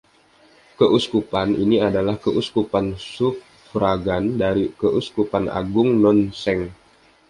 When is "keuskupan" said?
0.81-1.49, 2.23-2.85, 4.81-5.43